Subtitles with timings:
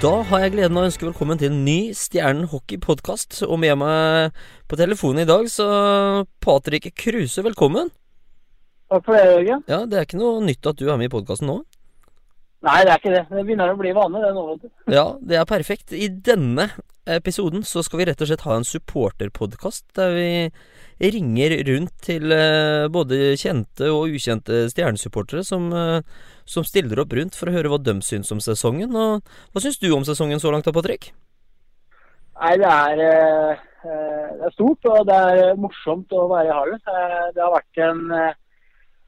[0.00, 3.42] Da har jeg gleden av å ønske velkommen til en ny Stjernen hockey-podkast.
[3.44, 4.38] Og med meg
[4.70, 5.66] på telefonen i dag, så
[6.40, 7.90] Patrick Kruse, velkommen.
[8.88, 9.66] Takk for det, Jørgen.
[9.68, 11.58] Ja, Det er ikke noe nytt at du er med i podkasten nå?
[12.60, 13.22] Nei, det er ikke det.
[13.30, 14.72] Det begynner å bli vane, det nå, vet du.
[14.92, 15.94] Ja, det er perfekt.
[15.96, 16.68] I denne
[17.08, 20.28] episoden så skal vi rett og slett ha en supporterpodkast der vi
[21.00, 26.04] ringer rundt til eh, både kjente og ukjente stjernesupportere som, eh,
[26.44, 28.92] som stiller opp rundt for å høre hva de syns om sesongen.
[28.92, 31.14] Og hva syns du om sesongen så langt da, Patrick?
[32.40, 33.64] Nei, det er, eh,
[34.36, 36.84] det er stort, og det er morsomt å være i Harlem.
[37.32, 38.04] Det har vært en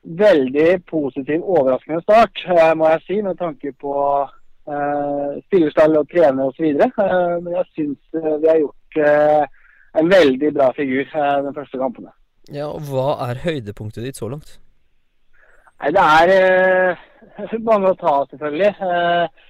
[0.02, 6.51] veldig positiv, overraskende start, eh, må jeg si, med tanke på eh, spillerstall og trener
[6.51, 6.65] osv.
[6.73, 9.46] Eh, Men jeg syns eh, vi har gjort eh,
[10.01, 12.12] en veldig bra figur eh, de første kampene.
[12.51, 14.59] Ja, og hva er høydepunktet ditt så langt?
[15.83, 18.74] Nei, det er eh, mange å ta, selvfølgelig.
[18.82, 19.48] Eh,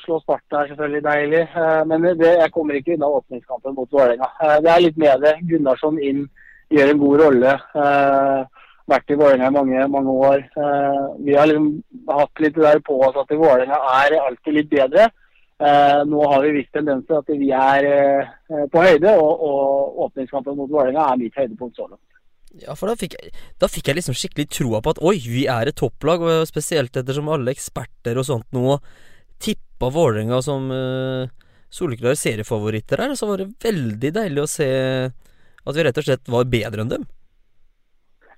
[0.00, 4.30] Slå Sparta er selvfølgelig deilig, eh, men det, jeg kommer ikke unna åpningskampen mot Vålerenga.
[4.64, 5.34] Det er litt med det.
[5.50, 6.22] Gunnarsson inn,
[6.72, 7.52] gjør en god rolle.
[7.76, 8.51] Eh,
[8.90, 10.44] vært i Vålerenga i mange, mange år.
[10.58, 11.68] Eh, vi har liksom
[12.10, 15.10] hatt litt det der på oss at Vålerenga er alltid litt bedre.
[15.62, 20.58] Eh, nå har vi vist tendenser at vi er eh, på høyde, og, og åpningskampen
[20.58, 22.02] mot Vålerenga er mitt høydepunkt så langt.
[22.60, 25.46] Ja, for da fikk, jeg, da fikk jeg liksom skikkelig troa på at oi, vi
[25.48, 28.76] er et topplag, og spesielt ettersom alle eksperter og sånt nå
[29.42, 31.30] tippa Vålerenga som uh,
[31.72, 34.68] soleklare seriefavoritter her, så var det veldig deilig å se
[35.62, 37.08] at vi rett og slett var bedre enn dem.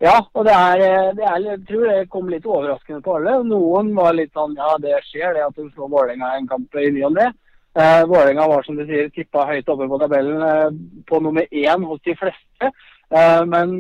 [0.03, 3.37] Ja, og det er, eh, det er, jeg tror det kom litt overraskende på alle.
[3.47, 6.91] Noen var litt sånn ja, det skjer, det at du slår Vålerenga en kamp i
[6.95, 7.29] ny og ne.
[7.75, 10.69] Eh, Vålerenga var som du sier tippa høyt oppe på tabellen eh,
[11.11, 12.71] på nummer én hos de fleste.
[13.11, 13.75] Eh, men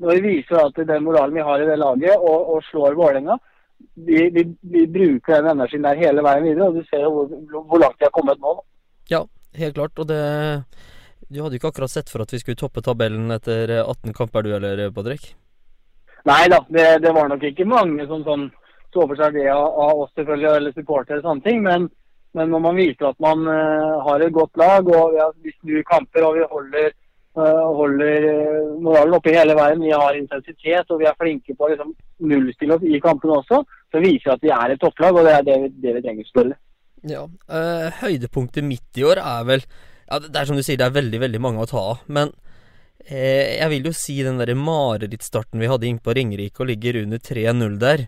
[0.00, 3.36] når vi viser at den moralen vi har i det laget, og, og slår Vålerenga
[3.94, 7.62] vi, vi, vi bruker den energien der hele veien videre, og du ser jo hvor,
[7.68, 8.56] hvor langt de har kommet nå.
[9.12, 9.24] Ja,
[9.60, 10.20] helt klart, og det
[11.28, 14.44] Du hadde jo ikke akkurat sett for at vi skulle toppe tabellen etter 18 kamper,
[14.44, 15.34] du heller, Patrick?
[16.28, 18.48] Nei da, det, det var nok ikke mange som sånn,
[18.94, 21.62] så for seg det av, av oss selvfølgelig, eller supportere sånne ting.
[21.66, 21.88] Men,
[22.36, 25.84] men når man viser at man uh, har et godt lag, og har, vi snur
[25.90, 26.94] kamper og vi holder,
[27.36, 31.66] uh, holder eh, moralen oppe hele veien, vi har intensitet og vi er flinke på
[31.66, 31.92] å liksom,
[32.30, 33.60] nullstille oss i kampene også,
[33.92, 36.04] så viser det at vi er et topplag, og det er det vi, det vi
[36.06, 36.60] trenger å spille.
[37.04, 37.26] Ja.
[37.52, 39.66] eh, høydepunktet midt i år er vel
[40.08, 42.00] Ja, det er som du sier, det er veldig, veldig mange å ta av.
[42.12, 42.32] Men
[43.08, 47.02] eh, jeg vil jo si den derre marerittstarten vi hadde inn på Ringerike og ligger
[47.04, 48.06] under 3-0 der.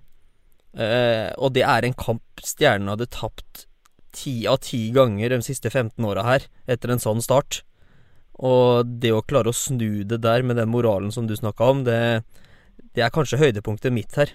[0.76, 3.66] Eh, og det er en kamp Stjernen hadde tapt
[4.16, 7.62] ti av ti ganger de siste 15 åra her, etter en sånn start.
[8.36, 11.84] Og det å klare å snu det der med den moralen som du snakka om,
[11.86, 12.24] det,
[12.96, 14.32] det er kanskje høydepunktet mitt her.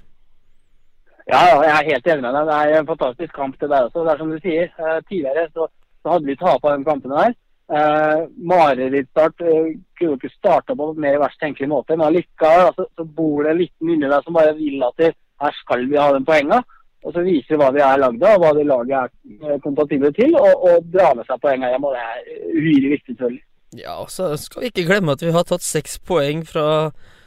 [1.30, 2.50] Ja, jeg er helt enig med deg.
[2.50, 4.04] Det er en fantastisk kamp det der også.
[4.06, 5.68] Det er som du sier, eh, tidligere så,
[6.02, 7.38] så hadde vi tapa de kampene der.
[7.72, 8.22] Eh,
[8.52, 13.46] Marerittstart eh, kunne ikke starta på mer verst tenkelig måte, men allikevel altså, så bor
[13.46, 16.28] det en liten inni deg som bare vil at det, her skal vi ha den
[16.28, 16.60] poenga.
[17.02, 20.12] Og så viser hva vi er lagd av, og hva det laget er eh, kompatible
[20.18, 21.88] til, og, og dra med seg poenga hjem.
[21.88, 23.42] og Det er uhyre viktig, selvfølgelig.
[23.80, 26.68] Ja, og så skal vi ikke glemme at vi har tatt seks poeng fra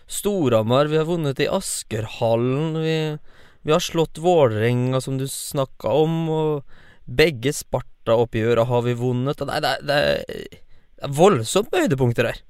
[0.04, 0.92] Storhamar.
[0.92, 2.76] Vi har vunnet i Askerhallen.
[2.84, 2.98] Vi,
[3.64, 6.18] vi har slått Vålerenga, som du snakka om.
[6.28, 7.56] Og begge
[8.04, 9.40] Sparta-oppgjøra har vi vunnet.
[9.48, 10.58] Nei, det, det, er-
[10.94, 12.40] det er voldsomt med høydepunkter her.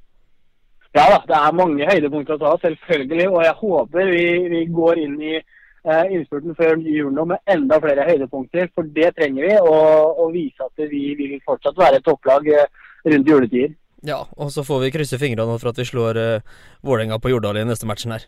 [0.94, 3.28] Ja da, det er mange høydepunkter å ta, selvfølgelig.
[3.30, 7.80] Og jeg håper vi, vi går inn i eh, innspurten før jul nå med enda
[7.82, 8.68] flere høydepunkter.
[8.74, 12.66] For det trenger vi, og, og vise at vi vil fortsatt være et topplag eh,
[13.10, 13.74] rundt juletider.
[14.04, 17.56] Ja, og så får vi krysse fingrene for at vi slår eh, Vålerenga på Jordal
[17.62, 18.26] i neste matchen her.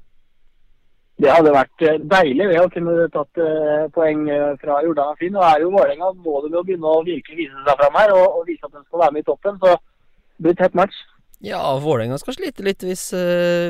[1.16, 5.21] Det hadde vært eh, deilig ved å kunne tatt eh, poeng eh, fra Jordan og
[5.21, 5.32] Finn.
[5.32, 8.41] Nå er jo Vålerenga både med å begynne å virkelig vise seg fram her, og,
[8.41, 9.56] og vise at de skal være med i toppen.
[9.62, 10.99] Så det blir tett match.
[11.44, 13.09] Ja, Vålerenga skal slite litt hvis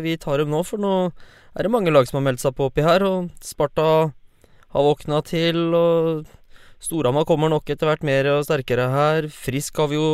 [0.02, 2.66] vi tar dem nå, for nå er det mange lag som har meldt seg på
[2.66, 3.06] oppi her.
[3.06, 3.86] Og Sparta
[4.74, 6.26] har våkna til, og
[6.82, 9.30] Storhamar kommer nok etter hvert mer og sterkere her.
[9.30, 10.10] Frisk har vi jo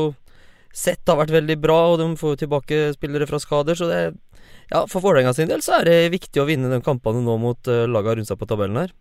[0.73, 4.03] sett har vært veldig bra, og de får jo tilbake spillere fra skader, så det
[4.73, 7.69] Ja, for Vålerenga sin del så er det viktig å vinne de kampene nå mot
[7.69, 8.95] uh, laga rundt seg på tabellen her.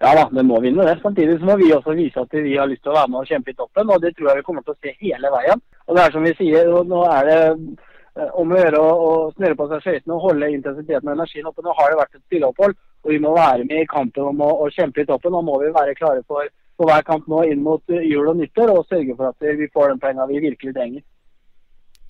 [0.00, 0.94] Ja da, det må vinne det.
[1.02, 3.28] Samtidig så må vi også vise at vi har lyst til å være med og
[3.28, 5.62] kjempe i toppen, og det tror jeg vi kommer til å se hele veien.
[5.84, 9.60] Og det er som vi sier, nå er det eh, om å gjøre å snøre
[9.60, 11.64] på seg skøytene og holde intensiteten og energien oppe.
[11.64, 14.68] Nå har det vært et stilleopphold, og vi må være med i kampen om å
[14.74, 15.36] kjempe i toppen.
[15.36, 16.48] Nå må vi være klare for,
[16.80, 19.68] for hver kamp nå inn mot eh, jul og nyttår, og sørge for at vi
[19.76, 21.04] får den penga vi virkelig trenger.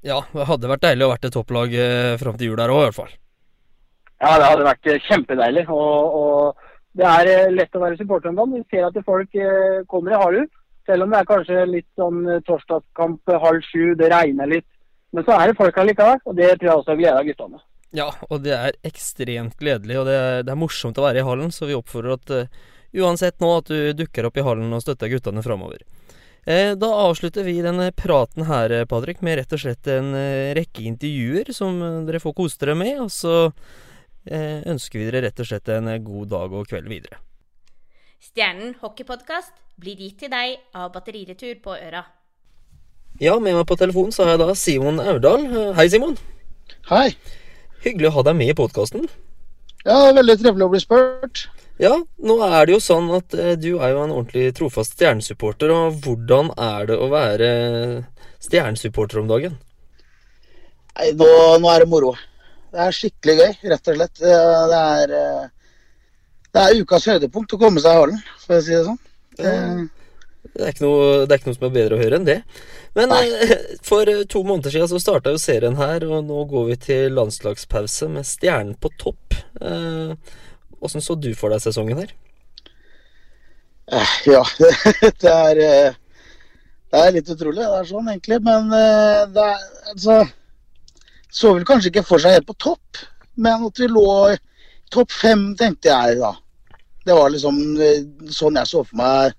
[0.04, 2.82] Ja, det hadde vært deilig å vært et topplag uh, fram til jul der òg,
[2.82, 3.14] i hvert fall.
[4.24, 5.64] Ja, det hadde vært eh, kjempedeilig.
[5.72, 8.60] Og, og det er eh, lett å være supporter om dagen.
[8.62, 10.42] Vi ser at folk eh, kommer i Halu.
[10.84, 14.68] Selv om det er kanskje litt sånn eh, torsdagskamp eh, halv sju, det regner litt.
[15.14, 17.60] Men så er det folk her likevel, og det tror jeg også gleder guttene.
[17.94, 21.26] Ja, og det er ekstremt gledelig, og det er, det er morsomt å være i
[21.26, 22.64] hallen, så vi oppfordrer at uh,
[22.98, 25.84] uansett nå at du dukker opp i hallen og støtter guttene framover.
[26.44, 30.84] Eh, da avslutter vi denne praten her, Patrick, med rett og slett en eh, rekke
[30.90, 33.36] intervjuer som dere får kose dere med, og så
[34.28, 37.22] eh, ønsker vi dere rett og slett en god dag og kveld videre.
[38.24, 42.04] Stjernen hockeypodkast blir gitt til deg av Batteriretur på Øra.
[43.22, 45.44] Ja, med meg på telefon så har jeg da Simon Aurdal.
[45.78, 46.16] Hei, Simon.
[46.90, 47.14] Hei.
[47.84, 49.04] Hyggelig å ha deg med i podkasten.
[49.84, 51.44] Ja, veldig trivelig å bli spurt.
[51.82, 55.72] Ja, nå er det jo sånn at eh, du er jo en ordentlig trofast stjernesupporter.
[55.74, 57.48] Og hvordan er det å være
[58.44, 59.56] stjernesupporter om dagen?
[60.94, 61.26] Nei, nå,
[61.58, 62.12] nå, er det moro.
[62.74, 64.22] Det er skikkelig gøy, rett og slett.
[64.22, 65.82] Det er, eh,
[66.54, 69.02] det er ukas høydepunkt å komme seg i hallen, for å si det sånn.
[69.34, 69.52] Det,
[70.54, 72.38] det, er noe, det, er ikke noe, som er bedre å høre enn det.
[72.94, 73.24] Men Nei.
[73.26, 76.80] Eh, for eh, to måneder siden så starta jo serien her, og nå går vi
[76.86, 79.42] til landslagspause med stjernen på topp.
[80.84, 82.14] Åssen så du for deg sesongen her?
[84.28, 84.42] Ja,
[85.22, 88.38] det er Det er litt utrolig, det er sånn egentlig.
[88.44, 90.22] Men det er altså
[91.32, 93.00] Så vel kanskje ikke for seg helt på topp,
[93.34, 94.36] men at vi lå
[94.94, 96.34] topp fem, tenkte jeg da.
[97.04, 99.34] Det var liksom eh, sånn jeg så for meg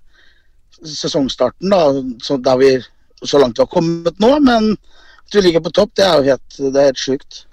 [0.84, 1.80] sesongstarten, da.
[2.22, 2.70] Så, der vi,
[3.24, 4.32] så langt vi har kommet nå.
[4.44, 7.44] Men at vi ligger på topp, det er jo helt, det helt sjukt.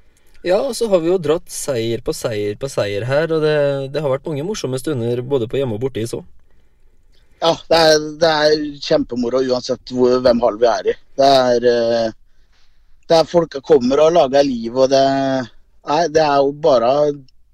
[0.44, 3.57] Ja, og så har vi jo dratt seier på seier på seier her, og det,
[3.95, 6.19] det har vært mange morsomme stunder både på hjemme og borte i så.
[7.44, 10.98] Ja, det er, det er kjempemoro uansett hvor, hvem halv vi er i.
[11.19, 12.12] Det er, eh,
[13.07, 15.04] det er folk kommer og lager liv, og det,
[15.88, 16.92] nei, det er jo bare,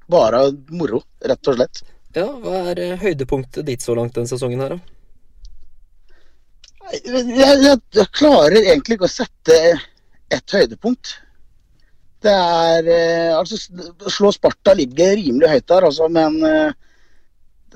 [0.09, 0.43] bare
[0.73, 1.81] moro, rett og slett.
[2.17, 4.95] Ja, Hva er eh, høydepunktet ditt så langt den sesongen her, da?
[6.89, 9.57] Jeg, jeg, jeg, klarer egentlig ikke å sette
[10.33, 11.19] et høydepunkt.
[12.19, 13.57] Det er eh, Altså,
[14.11, 16.75] slå Sparta ligger rimelig høyt der, altså, men eh,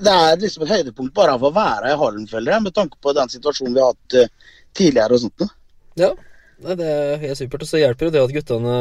[0.04, 2.98] det er liksom et høydepunkt bare av å være i hallen, føler jeg, med tanke
[3.00, 4.38] på den situasjonen vi har hatt
[4.74, 5.44] tidligere og sånt.
[6.00, 6.10] Ja,
[6.74, 7.62] det er helt supert.
[7.62, 8.78] Og så hjelper jo det at guttene,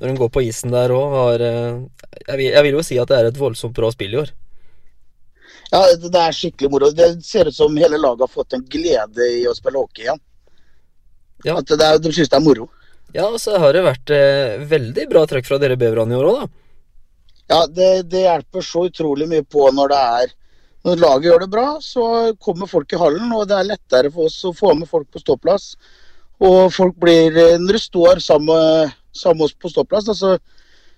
[0.00, 3.12] når de går på isen der òg, har jeg vil, jeg vil jo si at
[3.12, 4.32] det er et voldsomt bra spill i år.
[5.70, 6.90] Ja, det er skikkelig moro.
[6.90, 10.20] Det ser ut som hele laget har fått en glede i å spille hockey igjen.
[11.46, 11.56] Ja.
[11.60, 12.66] At det er, de syns det er moro.
[13.16, 16.42] Ja, så har det vært eh, veldig bra trekk fra dere beverne i år òg,
[16.42, 16.50] da.
[17.50, 20.36] Ja, det, det, hjelper så utrolig mye på når det er
[20.86, 22.04] Når laget gjør det bra, så
[22.40, 25.20] kommer folk i hallen, og det er lettere for oss å få med folk på
[25.20, 25.74] ståplass.
[26.40, 30.38] Og folk blir Når du står sammen, sammen med oss på ståplass, da, så,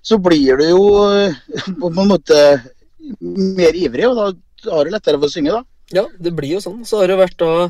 [0.05, 0.85] så blir du jo
[1.81, 2.39] på en måte
[3.33, 5.65] mer ivrig, og da har du lettere for å synge, da.
[5.93, 6.85] Ja, det blir jo sånn.
[6.89, 7.69] Så har det vært da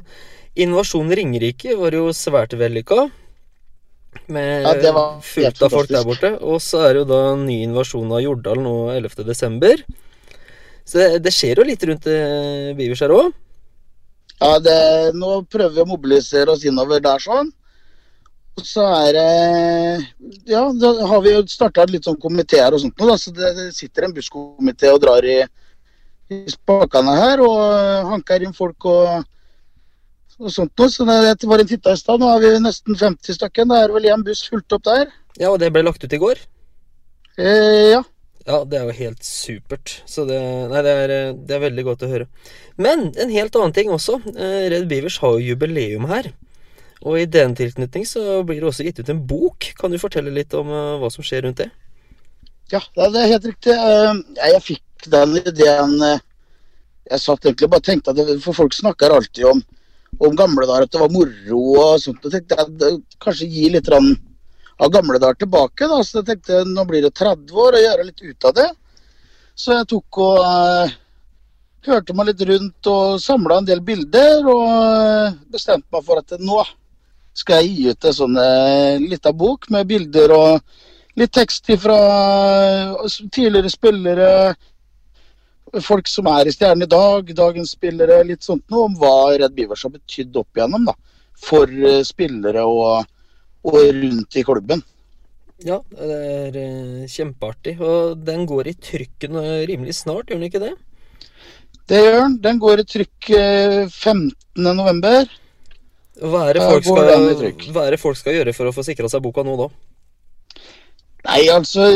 [0.53, 3.06] Innovasjon Ringerike var jo svært vellykka.
[4.32, 6.32] Med ja, fullt av folk der borte.
[6.41, 9.82] Og så er det jo da ny invasjon av Jordal nå 11.12.
[10.85, 13.32] Så det, det, skjer jo litt rundt eh, Bivers her òg.
[14.43, 14.79] Ja, det,
[15.14, 17.53] nå prøver vi å mobilisere oss innover der sånn.
[18.59, 19.29] Og så er det
[20.50, 23.19] Ja, da har vi jo starta litt sånn komiteer og sånt nå, da.
[23.19, 25.41] Så det sitter en busskomité og drar i
[26.50, 29.25] spakene her og hanker inn folk og,
[30.43, 30.91] og sånt noe.
[30.93, 32.22] Så det var en titta i stad.
[32.22, 33.69] Nå har vi nesten 50 stykker.
[33.70, 35.13] Da er vel én buss fulgt opp der.
[35.39, 36.43] Ja, og det ble lagt ut i går?
[37.39, 38.03] Eh, ja.
[38.43, 40.01] Ja, det er jo helt supert.
[40.11, 40.39] Så det,
[40.72, 42.27] nei, det, er, det er veldig godt å høre.
[42.77, 44.19] Men en helt annen ting også.
[44.34, 46.32] Eh, Red Beavers har jo jubileum her.
[47.03, 49.72] Og i den tilknytning så blir det også gitt ut en bok.
[49.79, 51.69] Kan du fortelle litt om uh, hva som skjer rundt det?
[52.72, 53.75] Ja, det er helt riktig.
[53.75, 56.20] Uh, jeg fikk den ideen eh,
[57.11, 59.63] Jeg satt egentlig bare tenkte at det, For folk snakker alltid om,
[60.19, 62.24] om gamle dager, at det var moro og sånt.
[62.26, 65.88] Jeg tenkte jeg kanskje gi litt av gamle dager tilbake.
[65.88, 68.69] da, Så jeg tenkte nå blir det 30 år og gjøre litt ut av det.
[69.54, 70.92] Så jeg tok og uh,
[71.86, 74.46] hørte meg litt rundt og samla en del bilder.
[74.46, 76.62] Og uh, bestemte meg for at nå
[77.34, 80.60] skal jeg gi ut en sånn uh, lita bok med bilder og
[81.16, 81.96] litt tekst fra
[83.32, 84.28] tidligere spillere,
[85.81, 89.55] folk som er i Stjernen i dag, dagens spillere, litt sånt noe om hva Red
[89.56, 90.94] Beavers har betydd opp igjennom da,
[91.41, 93.06] for eh, spillere og,
[93.64, 94.82] og, rundt i klubben.
[95.62, 97.76] Ja, det er uh, kjempeartig.
[97.81, 99.38] Og den går i trykken
[99.70, 100.72] rimelig snart, gjør den ikke det?
[101.88, 102.34] Det gjør den.
[102.43, 105.38] Den går i trykk uh, 15.11.
[106.22, 109.08] Hva er, det folk skal, hva er det folk skal gjøre for å få sikra
[109.10, 109.70] seg boka nå, da?
[111.32, 111.86] Nei, altså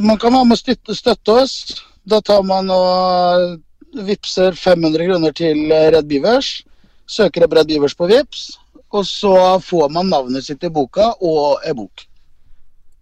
[0.00, 1.54] Man kan være med å støtte, støtte oss.
[2.08, 3.58] Da tar man og
[4.06, 6.62] vippser 500 kroner til Red Beavers.
[7.10, 8.52] søker opp Red Beavers på Vips,
[8.94, 9.32] og så
[9.66, 12.04] får man navnet sitt i boka og e-bok.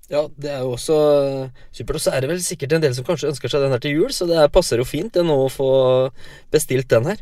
[0.08, 0.96] Ja, det er jo også
[1.44, 1.98] eh, supert.
[1.98, 3.98] Og så er det vel sikkert en del som kanskje ønsker seg den her til
[3.98, 5.68] jul, så det er- passer jo fint det nå å få
[6.50, 7.18] bestilt den her.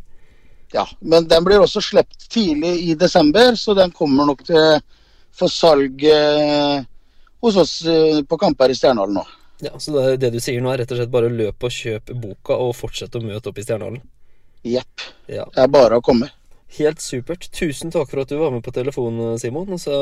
[0.72, 4.78] Ja, men den blir også sluppet tidlig i desember, så den kommer nok til
[5.34, 6.84] for salg eh,
[7.48, 9.26] hos oss på på Kamper i Stjernehallen nå.
[9.64, 12.12] Ja, Så det, det du sier nå, er rett og slett bare løp og kjøp
[12.20, 14.02] boka og fortsett å møte opp i Stjernehallen.
[14.66, 15.06] Jepp.
[15.30, 16.28] Ja, Det er bare å komme.
[16.76, 17.46] Helt supert.
[17.54, 19.70] Tusen takk for at du var med på telefonen, Simon.
[19.72, 19.94] Og så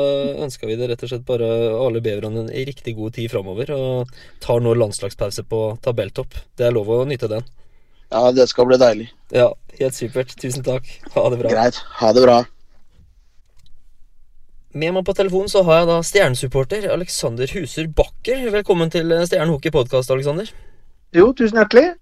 [0.43, 1.47] ønsker vi deg rett og slett bare
[1.77, 3.71] alle beverne en riktig god tid framover.
[3.75, 6.35] Og tar nå landslagspause på tabelltopp.
[6.57, 7.45] Det er lov å nyte den.
[8.11, 9.07] Ja, det skal bli deilig.
[9.33, 10.35] Ja, helt supert.
[10.41, 10.89] Tusen takk.
[11.15, 11.53] Ha det bra.
[11.53, 11.79] Greit.
[12.01, 12.41] Ha det bra.
[14.75, 18.41] Med meg på telefonen så har jeg da stjernesupporter Alexander Huser Bakker.
[18.51, 20.49] Velkommen til Stjernen hockey podkast, Alexander.
[21.15, 21.93] Jo, tusen hjertelig.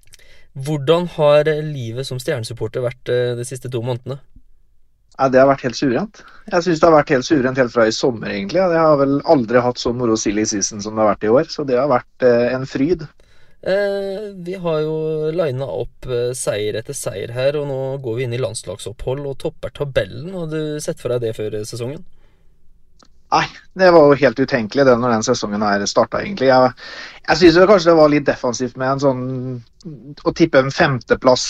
[0.57, 4.17] Hvordan har livet som stjernesupporter vært eh, de siste to månedene?
[5.19, 6.23] Ja, det har vært helt suverent.
[6.47, 8.63] Jeg syns det har vært helt suverent helt fra i sommer, egentlig.
[8.63, 11.45] Jeg har vel aldri hatt så moro silly season som det har vært i år,
[11.53, 13.05] så det har vært eh, en fryd.
[13.61, 14.97] Eh, vi har jo
[15.29, 19.39] lina opp eh, seier etter seier her, og nå går vi inn i landslagsopphold og
[19.45, 20.33] topper tabellen.
[20.33, 22.01] Har du sett for deg det før sesongen?
[23.33, 26.51] Nei, det var jo helt utenkelig det når den sesongen her starta, egentlig.
[26.51, 26.73] Jeg,
[27.25, 29.23] jeg syns kanskje det var litt defensivt med en sånn
[30.23, 31.45] å tippe en femteplass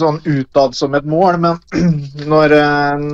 [0.00, 1.58] sånn utad som et mål, men
[2.32, 3.04] når, eh,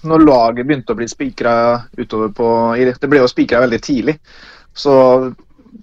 [0.00, 1.54] når laget begynte å bli spikra
[1.98, 2.48] utover på
[2.88, 4.16] Det ble jo spikra veldig tidlig,
[4.72, 4.94] så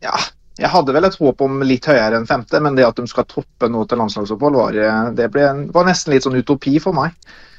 [0.01, 0.17] ja.
[0.55, 3.25] Jeg hadde vel et håp om litt høyere enn femte, men det at de skal
[3.27, 7.11] toppe nå til landslagsopphold, var, eh, det ble, var nesten litt sånn utopi for meg.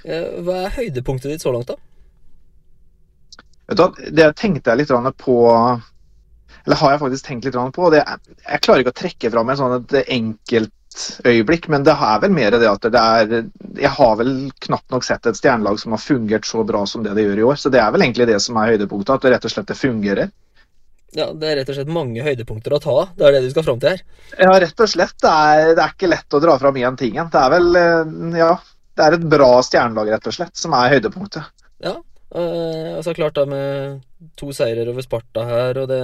[0.08, 1.76] Eh, hva er høydepunktet ditt så langt, da?
[3.66, 7.90] Det tenkte jeg litt på Eller har jeg faktisk tenkt litt på.
[7.90, 8.02] Det,
[8.46, 12.54] jeg klarer ikke å trekke fram et sånn et enkeltøyeblikk, men det er vel mer
[12.54, 13.36] det at det er
[13.76, 14.32] Jeg har vel
[14.68, 17.46] knapt nok sett et stjernelag som har fungert så bra som det det gjør i
[17.50, 17.60] år.
[17.60, 19.78] Så det er vel egentlig det som er høydepunktet, at det rett og slett det
[19.78, 20.34] fungerer.
[21.16, 23.12] Ja, Det er rett og slett mange høydepunkter å ta av.
[23.16, 24.02] Det er det du skal fram til her.
[24.36, 25.14] Ja, rett og slett.
[25.22, 27.16] Det er, det er ikke lett å dra fram én ting.
[27.16, 28.50] Det er vel eh, Ja,
[28.96, 31.48] det er et bra stjernelag, rett og slett, som er høydepunktet.
[31.84, 31.94] Ja,
[32.34, 34.02] eh, altså klart da med
[34.38, 36.00] to seirer over Sparta her, og det,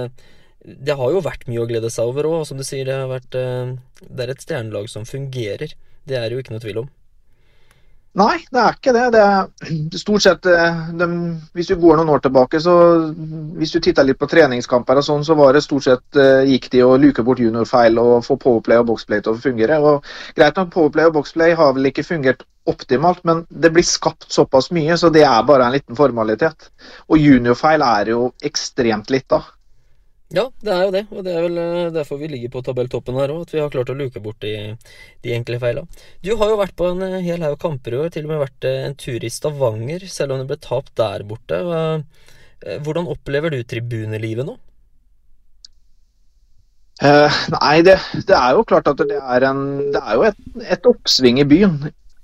[0.63, 2.41] det har jo vært mye å glede seg over òg.
[2.47, 3.73] Som du sier, det eh,
[4.07, 5.75] Det er et stjernelag som fungerer.
[6.07, 6.91] Det er jo ikke noe tvil om.
[8.13, 9.03] Nei, det er ikke det.
[9.15, 11.07] det er stort sett eh, de,
[11.57, 12.75] Hvis du går noen år tilbake, så
[13.57, 16.69] hvis du titta litt på treningskamper og sånn, så var det stort sett eh, gikk
[16.75, 19.79] de å luke bort juniorfeil og få powerplay og boxplay til å fungere.
[19.81, 20.05] Og
[20.37, 24.69] Greit nok, powerplay og boxplay har vel ikke fungert optimalt, men det blir skapt såpass
[24.77, 26.69] mye, så det er bare en liten formalitet.
[27.09, 29.41] Og juniorfeil er jo ekstremt litt, da.
[30.31, 33.17] Ja, det er jo det, og det er vel eh, derfor vi ligger på tabelltoppen
[33.19, 34.73] her òg, at vi har klart å luke bort de,
[35.21, 35.83] de enkle feila.
[36.25, 38.41] Du har jo vært på en eh, hel haug kamper i år, til og med
[38.45, 41.59] vært eh, en tur i Stavanger, selv om det ble tapt der borte.
[42.63, 44.55] Hvordan opplever du tribunelivet nå?
[47.03, 47.97] Eh, nei, det,
[48.29, 50.39] det er jo klart at det er, en, det er jo et,
[50.77, 51.79] et oppsving i byen.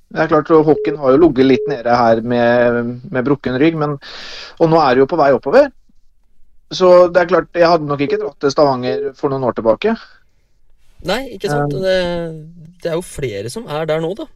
[0.09, 3.97] Det er klart, Hockeyen har jo ligget litt nede her med, med brukken rygg, men,
[4.57, 5.69] og nå er det jo på vei oppover.
[6.71, 9.95] Så det er klart, jeg hadde nok ikke dratt til Stavanger for noen år tilbake.
[11.09, 11.73] Nei, ikke sant?
[11.73, 11.95] Um, Det,
[12.83, 14.27] det er jo flere som er der nå, da.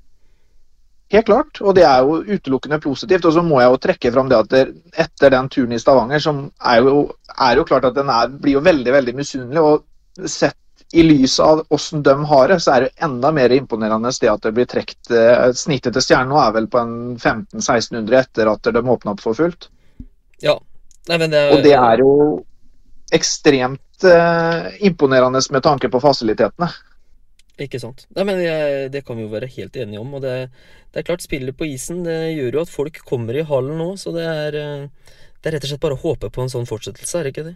[1.13, 3.27] Helt klart, og det er jo utelukkende positivt.
[3.29, 4.63] Og så må jeg jo trekke fram det at det,
[5.05, 7.05] etter den turen i Stavanger, som er jo,
[7.37, 9.61] er jo klart at den er, blir jo veldig veldig misunnelig.
[9.61, 10.57] Og sett
[10.93, 14.43] i lys av hvordan de har det, så er det enda mer imponerende det at
[14.45, 18.69] det blir trukket eh, Snittet til stjernen nå er vel på en 1500-1600 etter at
[18.69, 19.69] de åpna opp for fullt.
[20.43, 20.59] Ja.
[21.09, 22.13] Nei, men det, Og det er jo
[23.13, 26.69] ekstremt eh, imponerende med tanke på fasilitetene.
[27.61, 28.07] Ikke sant.
[28.15, 30.15] Nei, men jeg, Det kan vi jo være helt enige om.
[30.17, 30.37] og det,
[30.93, 33.91] det er klart, Spillet på isen det gjør jo at folk kommer i hallen nå,
[33.99, 36.69] så det er, eh, det er rett og slett bare å håpe på en sånn
[36.69, 37.55] fortsettelse, er det ikke det?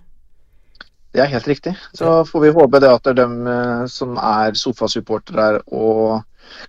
[1.16, 1.74] Det er helt riktig.
[1.98, 6.20] Så får vi håpe det at det er dem eh, som er sofasupportere og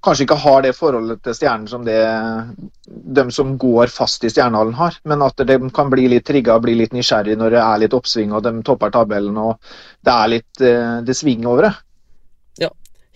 [0.04, 1.98] kanskje ikke har det forholdet til stjernen som det
[2.88, 6.76] de som går fast i stjernehallen har, men at de kan bli litt trigga bli
[6.78, 9.56] litt nysgjerrig når det er litt oppsving og de topper tabellen og
[10.06, 11.74] det er litt eh, det svinger over det.
[12.64, 12.72] Ja,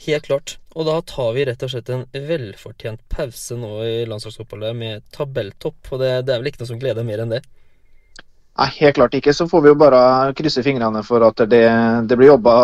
[0.07, 0.57] Helt klart.
[0.75, 5.93] Og da tar vi rett og slett en velfortjent pause nå i landslagsoppholdet med tabelltopp,
[5.93, 7.43] og det, det er vel ikke noe som gleder mer enn det.
[8.53, 9.33] Nei, helt klart ikke.
[9.33, 10.01] Så får vi jo bare
[10.37, 11.65] krysse fingrene for at det,
[12.09, 12.57] det blir jobba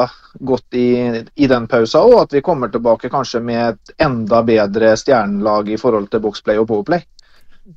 [0.51, 0.89] godt i,
[1.35, 5.79] i den pausa, og at vi kommer tilbake kanskje med et enda bedre stjernelag i
[5.81, 7.07] forhold til boxplay og powerplay.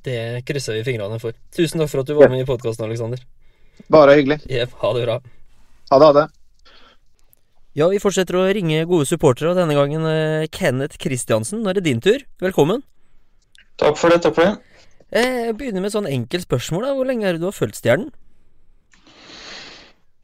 [0.03, 1.35] Det krysser vi fingrene for.
[1.55, 3.23] Tusen takk for at du var med i podkasten, Aleksander.
[3.91, 4.41] Bare hyggelig.
[4.47, 5.17] Jepp, ha det bra.
[5.91, 6.27] Ha det, ha det.
[7.79, 11.63] Ja, vi fortsetter å ringe gode supportere, og denne gangen eh, Kenneth Kristiansen.
[11.63, 12.19] Nå er det din tur.
[12.43, 12.83] Velkommen.
[13.79, 14.19] Takk for det.
[14.25, 14.70] takk for det.
[15.11, 16.85] Eh, Jeg begynner med et sånn enkelt spørsmål.
[16.87, 18.11] da Hvor lenge er det du har fulgt Stjernen?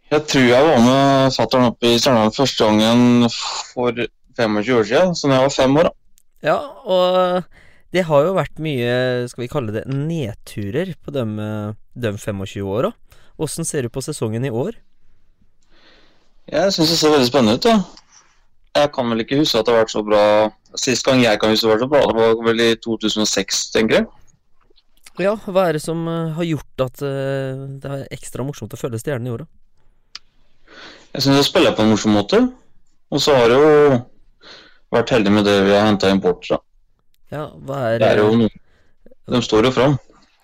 [0.08, 3.92] Jeg tror jeg var med fatter'n opp i Stjernen første gangen for
[4.38, 5.84] 25 år siden, så da jeg var fem år.
[5.84, 5.92] da.
[6.44, 7.44] Ja, og
[7.92, 11.26] det har jo vært mye, skal vi kalle det, nedturer på de,
[11.98, 12.94] de 25 åra.
[13.38, 14.78] Åssen ser du på sesongen i år?
[16.48, 17.66] Jeg syns det ser veldig spennende ut.
[17.68, 17.82] Ja.
[18.78, 20.24] Jeg kan vel ikke huske at det har vært så bra
[20.78, 23.96] Sist gang jeg kan huske det var så bra, det var vel i 2006, tenker
[23.96, 24.06] jeg.
[25.18, 28.80] Ja, hva er det som eh, har gjort at eh, det er ekstra morsomt å
[28.80, 29.48] følge stjernene i jorda?
[31.16, 32.42] Jeg syns jeg spiller på en morsom måte.
[33.10, 33.98] Og så har jeg jo
[34.94, 36.46] vært heldig med det vi har henta import.
[36.52, 36.60] Da.
[37.34, 38.52] Ja, hva er, Det er jo noe
[39.28, 39.98] De står jo fram.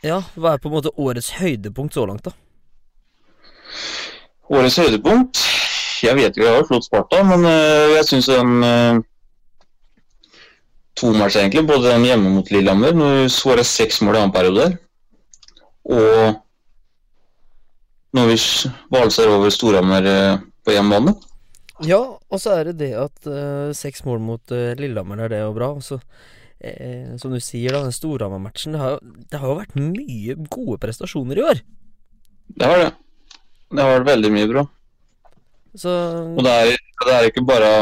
[0.03, 2.33] ja, hva er på en måte årets høydepunkt så langt, da?
[4.51, 5.39] Årets høydepunkt
[6.03, 8.57] Jeg vet ikke, jeg har slått Sparta, men øh, jeg syns den
[11.01, 11.65] To matcher, egentlig.
[11.67, 14.67] Både den hjemme mot Lillehammer, når vi skåra seks mål i annen periode.
[15.89, 16.39] Og
[18.13, 18.37] når vi
[18.93, 21.15] valser over Storhamar øh, på hjemmebane.
[21.83, 25.41] Ja, og så er det det at uh, seks mål mot uh, Lillehammer er det
[25.41, 25.71] jo bra.
[25.73, 25.97] Og så,
[26.61, 28.91] eh, som du sier, da, den Storhamar-matchen det,
[29.33, 31.63] det har jo vært mye gode prestasjoner i år.
[32.53, 32.93] Det har det.
[33.73, 34.65] Det har vært veldig mye bra.
[35.73, 35.91] Så
[36.37, 36.75] Og det er,
[37.07, 37.73] det er ikke bare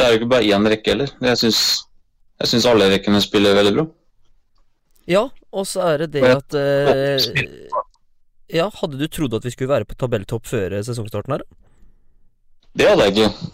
[0.00, 1.10] Det er jo ikke bare én rekke heller.
[1.20, 3.86] Jeg syns, alle rekkene spiller veldig bra.
[5.10, 7.68] Ja, og så er det det jeg- at eh,
[8.50, 11.44] Ja, hadde du trodd at vi skulle være på tabelltopp før eh, sesongstarten her?
[12.74, 13.50] Det hadde jeg ikke.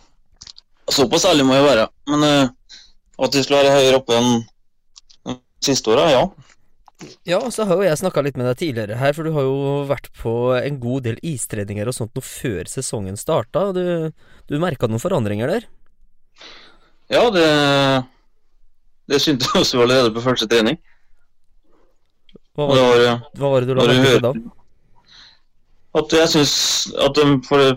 [0.92, 1.88] Såpass ærlig må jeg være.
[2.12, 2.48] Men eh,
[3.18, 6.22] at vi skulle være høyere oppe enn siste åra, ja.
[7.28, 9.44] Ja, og så har jo jeg snakka litt med deg tidligere her, for du har
[9.44, 13.66] jo vært på en god del istreninger og sånt noe før sesongen starta.
[13.76, 14.12] Du,
[14.48, 15.66] du merka noen forandringer der?
[17.12, 17.48] Ja, det
[19.06, 20.78] Det syntes jeg også allerede på første trening.
[22.56, 24.32] Hva var, det var, var hva var det du la merke til da?
[25.96, 26.54] at jeg syns
[27.00, 27.76] at de for,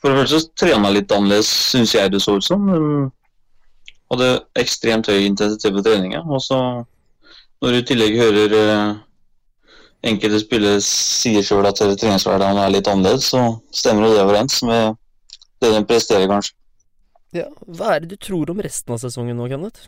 [0.00, 2.66] for det første trena litt annerledes, syns jeg det så ut som.
[2.66, 2.80] De
[4.12, 6.24] hadde ekstremt høy intensitet på treninga.
[6.26, 6.58] Og så,
[7.62, 8.96] når du i tillegg hører eh,
[10.10, 13.44] enkelte spillere sier sjøl at treningshverdagen er litt annerledes, så
[13.74, 14.98] stemmer jo det overens med
[15.62, 16.56] det de presterer, kanskje.
[17.32, 19.86] Ja, Hva er det du tror om resten av sesongen nå, Kenneth?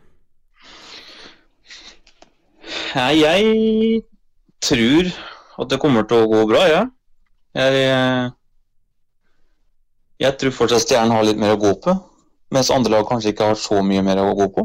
[2.95, 4.03] Nei, jeg
[4.65, 5.11] tror
[5.61, 6.83] at det kommer til å gå bra, ja.
[7.55, 8.33] Jeg,
[10.25, 11.95] jeg tror fortsatt Stjernen har litt mer å gå på,
[12.55, 14.65] mens andre lag kanskje ikke har så mye mer å gå på.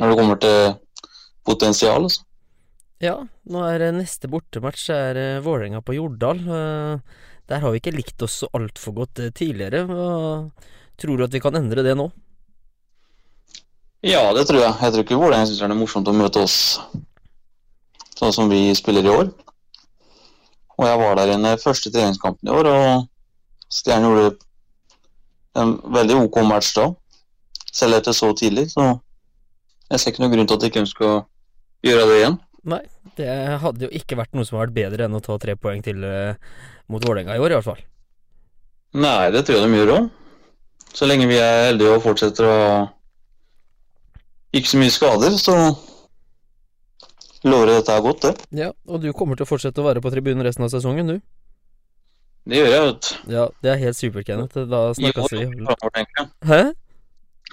[0.00, 0.58] Når det kommer til
[1.46, 2.08] potensial.
[2.08, 2.24] Altså.
[3.02, 3.16] Ja,
[3.50, 6.42] nå er eh, neste bortematch er eh, Vålerenga på Jordal.
[6.42, 7.18] Eh,
[7.50, 9.82] Der har vi ikke likt oss så altfor godt tidligere.
[9.88, 10.06] Hva
[11.00, 12.08] tror du at vi kan endre det nå?
[14.02, 14.74] Ja, det tror jeg.
[14.82, 16.56] Jeg tror ikke Vålerenga syns det er morsomt å møte oss
[18.18, 19.30] sånn som vi spiller i år.
[20.78, 24.32] Og jeg var der i den første treningskampen i år, og Stjernen gjorde
[25.62, 26.88] en veldig OK match da.
[27.72, 28.88] Selv etter så tidlig, så
[29.92, 31.14] jeg ser ikke noen grunn til at ikke skal
[31.86, 32.40] gjøre det igjen.
[32.72, 32.82] Nei,
[33.18, 33.30] det
[33.62, 36.04] hadde jo ikke vært noe som hadde vært bedre enn å ta tre poeng til
[36.06, 36.36] eh,
[36.92, 37.80] mot Vålerenga i år, i hvert fall.
[39.02, 40.10] Nei, det tror jeg de gjør òg.
[40.92, 42.56] Så lenge vi er heldige og fortsetter å
[44.52, 45.54] ikke så mye skader, så
[47.48, 48.32] lover jeg dette er godt, det.
[48.60, 51.22] Ja, og du kommer til å fortsette å være på tribunen resten av sesongen, du?
[52.44, 53.32] Det gjør jeg, vet du.
[53.32, 54.66] Ja, det er helt supert, Kenneth.
[54.68, 55.46] Da snakkes vi.
[56.50, 56.60] Hæ?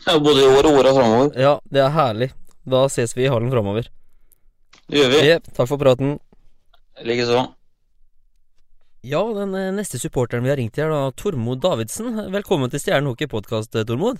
[0.07, 1.31] Ja, både i år og åra framover.
[1.39, 2.31] Ja, det er herlig.
[2.69, 3.87] Da ses vi i hallen framover.
[4.89, 5.21] Det gjør vi.
[5.27, 6.17] Ja, takk for praten.
[7.05, 7.45] Likeså.
[9.07, 12.17] Ja, den eh, neste supporteren vi har ringt til er da Tormod Davidsen.
[12.33, 14.19] Velkommen til Stjernen hockey podkast, Tormod.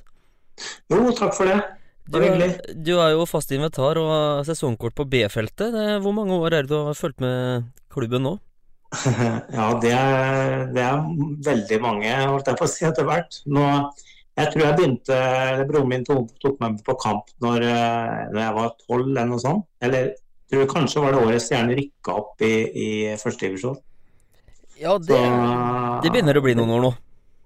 [0.92, 1.58] Jo, takk for det.
[2.10, 2.76] Du Det var er, hyggelig.
[2.88, 5.76] du er jo fast inventar og sesongkort på B-feltet.
[6.02, 8.38] Hvor mange år er det du har fulgt med klubben nå?
[9.54, 11.04] Ja, det er, det er
[11.46, 13.42] veldig mange, holdt jeg på å si, etter hvert.
[13.46, 13.66] Nå,
[14.40, 15.20] jeg tror jeg begynte
[15.70, 19.30] Broren min tok, tok meg med på kamp når, eh, når jeg var tolv eller
[19.30, 19.68] noe sånt.
[19.84, 22.90] Eller jeg tror kanskje var det året Stjernen rykka opp i, i
[23.22, 23.78] førstedivisjon.
[24.80, 25.20] Ja, det,
[26.04, 26.92] det begynner å bli noen år nå.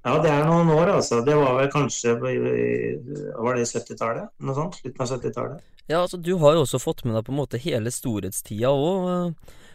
[0.04, 1.22] Ja, det er noen år, altså.
[1.24, 4.34] Det var vel kanskje Var det 70-tallet?
[4.44, 4.78] Noe sånt?
[4.82, 5.62] Slutten av 70-tallet.
[5.88, 9.34] Ja, altså Du har jo også fått med deg på en måte hele storhetstida òg.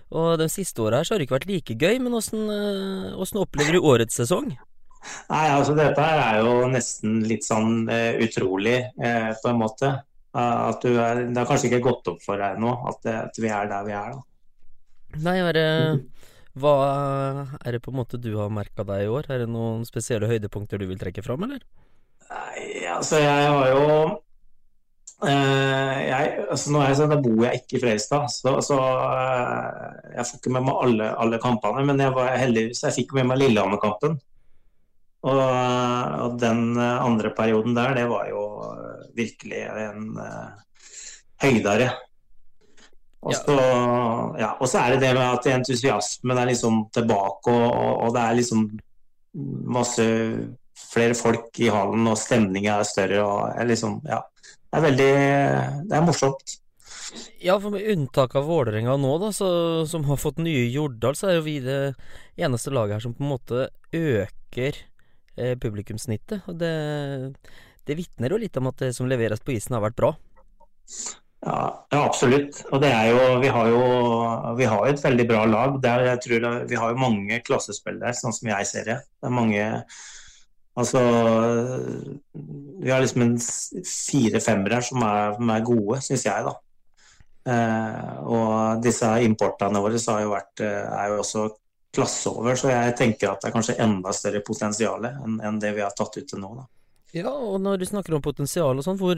[0.09, 3.41] Og de siste åra her så har det ikke vært like gøy, men åssen eh,
[3.43, 4.55] opplever du årets sesong?
[5.29, 9.93] Nei, altså dette her er jo nesten litt sånn uh, utrolig, uh, på en måte.
[10.35, 13.39] Uh, at du er, det har kanskje ikke gått opp for deg nå at, at
[13.41, 14.25] vi er der vi er, da.
[15.25, 15.67] Nei, bare...
[16.01, 16.19] det
[16.59, 16.77] Hva
[17.63, 19.29] er det på en måte du har merka deg i år?
[19.31, 21.63] Er det noen spesielle høydepunkter du vil trekke fram, eller?
[22.29, 23.85] Nei, altså jeg har jo
[25.19, 28.77] Eh, jeg, altså nå er jeg sånn, Da bor jeg ikke i Fredrikstad, så, så
[28.79, 31.83] eh, jeg får ikke med meg alle, alle kampene.
[31.89, 34.15] Men jeg var heldigvis, jeg fikk med meg Lillehammer-kampen.
[35.27, 35.41] Og,
[36.23, 40.93] og den eh, andre perioden der, det var jo eh, virkelig en eh,
[41.43, 41.91] høydare.
[43.29, 43.57] Og så,
[44.41, 48.23] ja, og så er det det med at entusiasmen er liksom tilbake, og, og, det
[48.23, 48.63] er liksom
[49.69, 50.07] masse
[50.79, 53.21] flere folk i hallen, og stemningen er større.
[53.25, 55.13] og er liksom, ja, Det er veldig
[55.91, 56.57] Det er morsomt.
[57.41, 59.49] Ja, for med unntak av Vålerenga nå, da, så,
[59.89, 61.79] som har fått nye Jordal, så er jo vi det
[62.37, 64.81] eneste laget her som på en måte øker
[65.37, 66.49] eh, publikumssnittet.
[66.51, 66.75] Og det,
[67.89, 70.13] det vitner jo litt om at det som leveres på isen, har vært bra.
[71.47, 72.65] Ja, ja, absolutt.
[72.73, 73.83] Og det er jo Vi har jo
[74.59, 75.77] vi har et veldig bra lag.
[75.83, 79.01] Det er, jeg tror det, Vi har jo mange klassespillere, sånn som jeg ser det.
[79.21, 79.67] Det er mange
[80.79, 81.03] Altså
[82.35, 83.37] Vi har liksom
[83.87, 86.55] fire femmere som er, som er gode, syns jeg, da.
[87.49, 91.45] Eh, og disse importene våre har jo vært, eh, er jo også
[91.95, 95.73] klasse over, så jeg tenker at det er kanskje enda større potensial enn enn det
[95.77, 96.51] vi har tatt ut til nå.
[96.59, 96.67] da.
[97.17, 99.17] Ja, og når du snakker om potensial og sånn, hvor,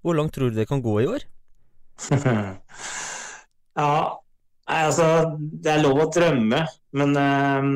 [0.00, 1.26] hvor langt tror du det kan gå i år?
[3.82, 3.92] ja,
[4.66, 6.62] altså Det er lov å drømme,
[6.98, 7.68] men, eh,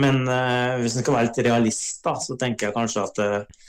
[0.00, 3.66] men eh, hvis en skal være litt realist, da, så tenker jeg kanskje at eh,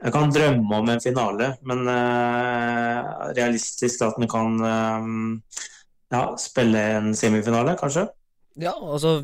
[0.00, 1.84] jeg kan drømme om en finale, men
[3.36, 4.54] realistisk at en kan
[6.08, 8.06] ja, spille en semifinale, kanskje.
[8.56, 9.18] Ja, altså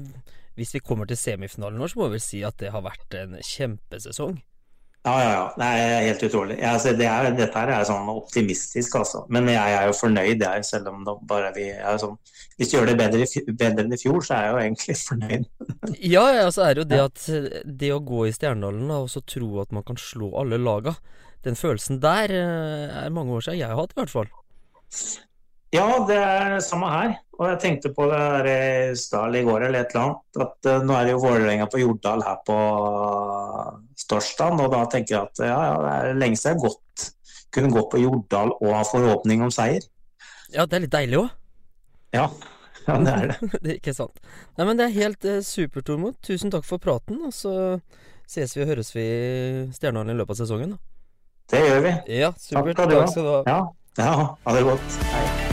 [0.53, 3.17] Hvis vi kommer til semifinalen nå, så må vi vel si at det har vært
[3.17, 4.37] en kjempesesong.
[5.07, 5.43] Ja, ja, ja.
[5.55, 6.57] Det er helt utrolig.
[6.67, 9.21] Altså, det er, dette her er sånn optimistisk, altså.
[9.31, 12.17] Men jeg er jo fornøyd, jeg, selv om det bare vi er sånn
[12.57, 15.47] Hvis du gjør det bedre, bedre enn i fjor, så er jeg jo egentlig fornøyd.
[16.01, 17.29] Ja, ja, så er det jo det at
[17.85, 20.97] det å gå i Stjerndalen og så tro at man kan slå alle laga,
[21.47, 24.33] den følelsen der eh, er mange år siden jeg har hatt, i hvert fall.
[25.77, 27.15] Ja, det er det samme her.
[27.37, 30.39] Og jeg tenkte på det der i stad i går eller et eller annet.
[30.47, 32.57] At eh, nå er det jo Vålerenga på Jordal her på
[34.09, 34.61] torsdag.
[34.65, 37.07] Og da tenker jeg at ja, ja, det er lenge siden jeg har gått,
[37.53, 39.85] kunne gå på Jordal og ha forhåpning om seier.
[40.55, 41.31] Ja, det er litt deilig òg.
[42.17, 42.29] Ja,
[42.87, 43.51] ja det er det.
[43.63, 44.23] det er ikke sant.
[44.57, 46.17] Nei, men det er helt eh, supert, Tormod.
[46.25, 47.57] Tusen takk for praten, og så
[48.27, 50.79] ses vi og høres vi i Stjernehallen i løpet av sesongen.
[50.79, 50.81] da.
[51.53, 51.93] Det gjør vi.
[52.23, 52.81] Ja, supert.
[52.81, 53.43] Takk skal du ha.
[53.45, 53.61] Ja,
[54.01, 55.05] ja ha det godt.
[55.13, 55.46] Hei.